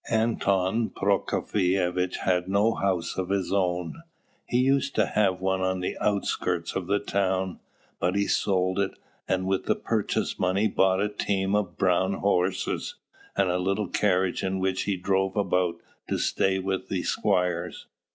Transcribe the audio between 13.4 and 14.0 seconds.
a little